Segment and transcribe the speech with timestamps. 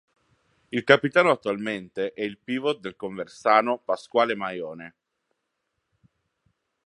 [0.71, 4.95] Il capitano attualmente è il pivot del Conversano Pasquale Maione.